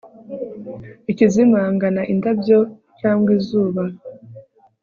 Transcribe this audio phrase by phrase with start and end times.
[1.11, 2.59] Ikizimangana indabyo
[2.99, 3.83] cyangwa izuba